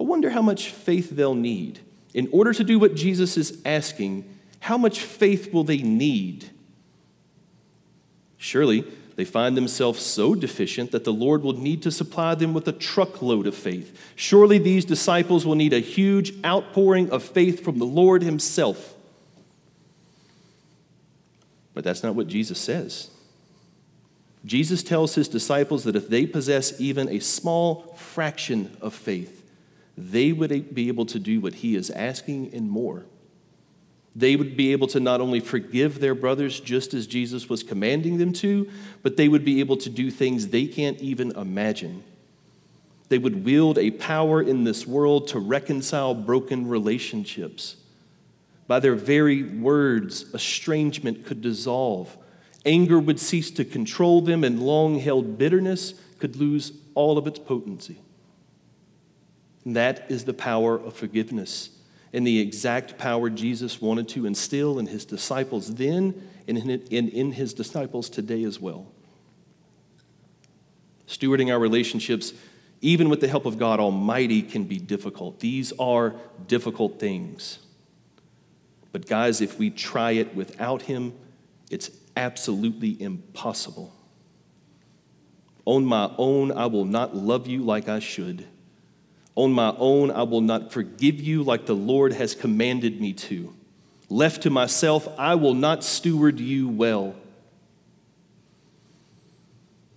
I 0.00 0.02
wonder 0.02 0.30
how 0.30 0.40
much 0.40 0.70
faith 0.70 1.10
they'll 1.10 1.34
need. 1.34 1.80
In 2.14 2.28
order 2.32 2.54
to 2.54 2.64
do 2.64 2.78
what 2.78 2.94
Jesus 2.94 3.36
is 3.36 3.60
asking, 3.66 4.24
how 4.60 4.78
much 4.78 5.00
faith 5.00 5.52
will 5.52 5.64
they 5.64 5.78
need 5.78 6.48
Surely 8.42 8.84
they 9.14 9.24
find 9.24 9.56
themselves 9.56 10.02
so 10.02 10.34
deficient 10.34 10.90
that 10.90 11.04
the 11.04 11.12
Lord 11.12 11.44
will 11.44 11.52
need 11.52 11.80
to 11.82 11.92
supply 11.92 12.34
them 12.34 12.52
with 12.52 12.66
a 12.66 12.72
truckload 12.72 13.46
of 13.46 13.54
faith. 13.54 13.96
Surely 14.16 14.58
these 14.58 14.84
disciples 14.84 15.46
will 15.46 15.54
need 15.54 15.72
a 15.72 15.78
huge 15.78 16.34
outpouring 16.44 17.08
of 17.10 17.22
faith 17.22 17.62
from 17.64 17.78
the 17.78 17.86
Lord 17.86 18.20
Himself. 18.20 18.94
But 21.72 21.84
that's 21.84 22.02
not 22.02 22.16
what 22.16 22.26
Jesus 22.26 22.58
says. 22.58 23.10
Jesus 24.44 24.82
tells 24.82 25.14
his 25.14 25.28
disciples 25.28 25.84
that 25.84 25.94
if 25.94 26.08
they 26.08 26.26
possess 26.26 26.80
even 26.80 27.08
a 27.08 27.20
small 27.20 27.94
fraction 27.96 28.76
of 28.80 28.92
faith, 28.92 29.48
they 29.96 30.32
would 30.32 30.74
be 30.74 30.88
able 30.88 31.06
to 31.06 31.20
do 31.20 31.40
what 31.40 31.54
he 31.54 31.76
is 31.76 31.90
asking 31.90 32.52
and 32.52 32.68
more. 32.68 33.04
They 34.14 34.36
would 34.36 34.56
be 34.56 34.72
able 34.72 34.88
to 34.88 35.00
not 35.00 35.20
only 35.20 35.40
forgive 35.40 35.98
their 35.98 36.14
brothers 36.14 36.60
just 36.60 36.92
as 36.92 37.06
Jesus 37.06 37.48
was 37.48 37.62
commanding 37.62 38.18
them 38.18 38.32
to, 38.34 38.68
but 39.02 39.16
they 39.16 39.28
would 39.28 39.44
be 39.44 39.60
able 39.60 39.78
to 39.78 39.88
do 39.88 40.10
things 40.10 40.48
they 40.48 40.66
can't 40.66 41.00
even 41.00 41.30
imagine. 41.32 42.04
They 43.08 43.18
would 43.18 43.44
wield 43.44 43.78
a 43.78 43.90
power 43.90 44.42
in 44.42 44.64
this 44.64 44.86
world 44.86 45.28
to 45.28 45.38
reconcile 45.38 46.14
broken 46.14 46.68
relationships. 46.68 47.76
By 48.66 48.80
their 48.80 48.94
very 48.94 49.42
words, 49.42 50.32
estrangement 50.34 51.24
could 51.24 51.40
dissolve. 51.40 52.16
Anger 52.64 52.98
would 52.98 53.18
cease 53.18 53.50
to 53.52 53.64
control 53.64 54.20
them, 54.20 54.44
and 54.44 54.62
long 54.62 54.98
held 54.98 55.36
bitterness 55.36 55.94
could 56.18 56.36
lose 56.36 56.72
all 56.94 57.18
of 57.18 57.26
its 57.26 57.38
potency. 57.38 57.98
And 59.64 59.74
that 59.76 60.06
is 60.10 60.24
the 60.24 60.34
power 60.34 60.76
of 60.76 60.94
forgiveness 60.94 61.70
and 62.12 62.26
the 62.26 62.40
exact 62.40 62.98
power 62.98 63.30
Jesus 63.30 63.80
wanted 63.80 64.08
to 64.10 64.26
instill 64.26 64.78
in 64.78 64.86
his 64.86 65.04
disciples 65.04 65.74
then 65.74 66.28
and 66.46 66.58
in 66.58 67.32
his 67.32 67.54
disciples 67.54 68.10
today 68.10 68.44
as 68.44 68.60
well. 68.60 68.86
Stewarding 71.06 71.52
our 71.52 71.58
relationships, 71.58 72.32
even 72.80 73.08
with 73.08 73.20
the 73.20 73.28
help 73.28 73.46
of 73.46 73.58
God 73.58 73.80
Almighty, 73.80 74.42
can 74.42 74.64
be 74.64 74.78
difficult. 74.78 75.40
These 75.40 75.72
are 75.78 76.14
difficult 76.46 76.98
things. 76.98 77.58
But, 78.92 79.06
guys, 79.06 79.40
if 79.40 79.58
we 79.58 79.70
try 79.70 80.12
it 80.12 80.34
without 80.34 80.82
Him, 80.82 81.14
it's 81.70 81.90
absolutely 82.16 83.00
impossible. 83.00 83.94
On 85.64 85.84
my 85.84 86.10
own, 86.18 86.52
I 86.52 86.66
will 86.66 86.84
not 86.84 87.16
love 87.16 87.46
you 87.46 87.62
like 87.62 87.88
I 87.88 88.00
should. 88.00 88.46
On 89.34 89.52
my 89.52 89.74
own, 89.78 90.10
I 90.10 90.24
will 90.24 90.40
not 90.40 90.72
forgive 90.72 91.20
you 91.20 91.42
like 91.42 91.66
the 91.66 91.74
Lord 91.74 92.12
has 92.12 92.34
commanded 92.34 93.00
me 93.00 93.12
to. 93.14 93.54
Left 94.08 94.42
to 94.42 94.50
myself, 94.50 95.08
I 95.18 95.36
will 95.36 95.54
not 95.54 95.82
steward 95.82 96.38
you 96.38 96.68
well. 96.68 97.14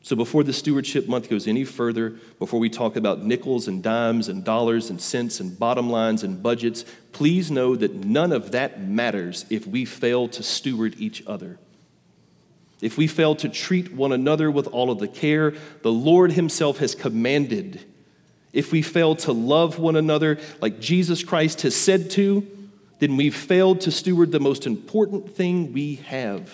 So, 0.01 0.15
before 0.15 0.43
the 0.43 0.53
stewardship 0.53 1.07
month 1.07 1.29
goes 1.29 1.47
any 1.47 1.63
further, 1.63 2.11
before 2.37 2.59
we 2.59 2.69
talk 2.69 2.95
about 2.95 3.23
nickels 3.23 3.67
and 3.67 3.81
dimes 3.81 4.29
and 4.29 4.43
dollars 4.43 4.91
and 4.91 5.01
cents 5.01 5.39
and 5.39 5.57
bottom 5.57 5.89
lines 5.89 6.23
and 6.23 6.43
budgets, 6.43 6.85
please 7.11 7.49
know 7.49 7.75
that 7.75 7.95
none 7.95 8.31
of 8.31 8.51
that 8.51 8.79
matters 8.79 9.45
if 9.49 9.65
we 9.65 9.83
fail 9.83 10.27
to 10.27 10.43
steward 10.43 10.95
each 10.99 11.25
other. 11.25 11.57
If 12.81 12.99
we 12.99 13.07
fail 13.07 13.35
to 13.37 13.49
treat 13.49 13.93
one 13.93 14.11
another 14.11 14.51
with 14.51 14.67
all 14.67 14.91
of 14.91 14.99
the 14.99 15.07
care 15.07 15.55
the 15.81 15.91
Lord 15.91 16.33
Himself 16.33 16.77
has 16.77 16.93
commanded, 16.93 17.83
if 18.55 18.71
we 18.71 18.81
fail 18.81 19.15
to 19.17 19.33
love 19.33 19.77
one 19.77 19.97
another 19.97 20.39
like 20.61 20.79
Jesus 20.79 21.23
Christ 21.23 21.61
has 21.63 21.75
said 21.75 22.09
to, 22.11 22.47
then 22.99 23.17
we've 23.17 23.35
failed 23.35 23.81
to 23.81 23.91
steward 23.91 24.31
the 24.31 24.39
most 24.39 24.65
important 24.65 25.35
thing 25.35 25.73
we 25.73 25.95
have. 25.95 26.49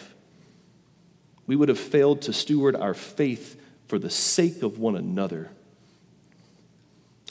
We 1.45 1.55
would 1.55 1.69
have 1.69 1.79
failed 1.79 2.23
to 2.23 2.33
steward 2.33 2.75
our 2.75 2.95
faith 2.95 3.61
for 3.87 3.99
the 3.99 4.09
sake 4.09 4.63
of 4.63 4.79
one 4.79 4.95
another. 4.95 5.51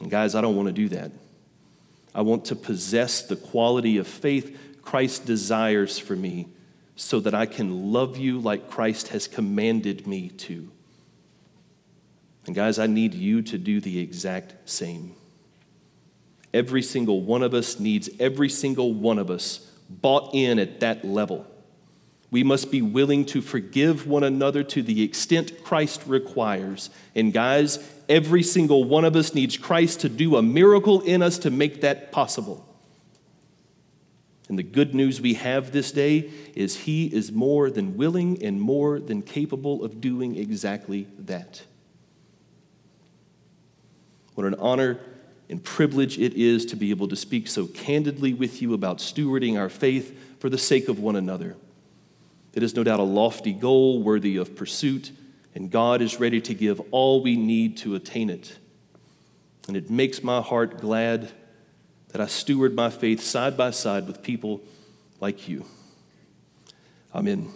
And 0.00 0.08
guys, 0.08 0.36
I 0.36 0.40
don't 0.40 0.56
want 0.56 0.68
to 0.68 0.72
do 0.72 0.88
that. 0.90 1.10
I 2.14 2.22
want 2.22 2.44
to 2.46 2.56
possess 2.56 3.22
the 3.22 3.36
quality 3.36 3.98
of 3.98 4.06
faith 4.06 4.56
Christ 4.82 5.26
desires 5.26 5.98
for 5.98 6.14
me 6.14 6.48
so 6.94 7.18
that 7.20 7.34
I 7.34 7.46
can 7.46 7.92
love 7.92 8.18
you 8.18 8.38
like 8.38 8.70
Christ 8.70 9.08
has 9.08 9.26
commanded 9.26 10.06
me 10.06 10.28
to. 10.28 10.70
And 12.46 12.54
guys, 12.54 12.78
I 12.78 12.86
need 12.86 13.14
you 13.14 13.42
to 13.42 13.58
do 13.58 13.80
the 13.80 13.98
exact 13.98 14.68
same. 14.68 15.14
Every 16.52 16.82
single 16.82 17.20
one 17.22 17.42
of 17.42 17.54
us 17.54 17.78
needs 17.78 18.10
every 18.18 18.48
single 18.48 18.92
one 18.92 19.18
of 19.18 19.30
us 19.30 19.70
bought 19.88 20.34
in 20.34 20.58
at 20.58 20.80
that 20.80 21.04
level. 21.04 21.46
We 22.30 22.44
must 22.44 22.70
be 22.70 22.80
willing 22.80 23.24
to 23.26 23.42
forgive 23.42 24.06
one 24.06 24.22
another 24.22 24.62
to 24.62 24.82
the 24.82 25.02
extent 25.02 25.64
Christ 25.64 26.02
requires. 26.06 26.90
And 27.14 27.32
guys, 27.32 27.78
every 28.08 28.42
single 28.42 28.84
one 28.84 29.04
of 29.04 29.16
us 29.16 29.34
needs 29.34 29.56
Christ 29.56 30.00
to 30.00 30.08
do 30.08 30.36
a 30.36 30.42
miracle 30.42 31.00
in 31.00 31.22
us 31.22 31.38
to 31.38 31.50
make 31.50 31.80
that 31.80 32.12
possible. 32.12 32.66
And 34.48 34.58
the 34.58 34.64
good 34.64 34.94
news 34.94 35.20
we 35.20 35.34
have 35.34 35.70
this 35.70 35.92
day 35.92 36.30
is 36.54 36.78
He 36.78 37.06
is 37.06 37.30
more 37.30 37.70
than 37.70 37.96
willing 37.96 38.44
and 38.44 38.60
more 38.60 38.98
than 38.98 39.22
capable 39.22 39.84
of 39.84 40.00
doing 40.00 40.36
exactly 40.36 41.06
that. 41.18 41.62
What 44.40 44.54
an 44.54 44.58
honor 44.58 44.98
and 45.50 45.62
privilege 45.62 46.18
it 46.18 46.32
is 46.32 46.64
to 46.64 46.76
be 46.76 46.88
able 46.88 47.08
to 47.08 47.16
speak 47.16 47.46
so 47.46 47.66
candidly 47.66 48.32
with 48.32 48.62
you 48.62 48.72
about 48.72 48.96
stewarding 48.96 49.58
our 49.58 49.68
faith 49.68 50.18
for 50.38 50.48
the 50.48 50.56
sake 50.56 50.88
of 50.88 50.98
one 50.98 51.14
another. 51.14 51.56
It 52.54 52.62
is 52.62 52.74
no 52.74 52.82
doubt 52.82 53.00
a 53.00 53.02
lofty 53.02 53.52
goal 53.52 54.02
worthy 54.02 54.38
of 54.38 54.56
pursuit, 54.56 55.12
and 55.54 55.70
God 55.70 56.00
is 56.00 56.18
ready 56.18 56.40
to 56.40 56.54
give 56.54 56.80
all 56.90 57.22
we 57.22 57.36
need 57.36 57.76
to 57.78 57.94
attain 57.94 58.30
it. 58.30 58.56
And 59.68 59.76
it 59.76 59.90
makes 59.90 60.24
my 60.24 60.40
heart 60.40 60.80
glad 60.80 61.30
that 62.08 62.22
I 62.22 62.26
steward 62.26 62.74
my 62.74 62.88
faith 62.88 63.20
side 63.20 63.58
by 63.58 63.72
side 63.72 64.06
with 64.06 64.22
people 64.22 64.62
like 65.20 65.48
you. 65.48 65.66
Amen. 67.14 67.52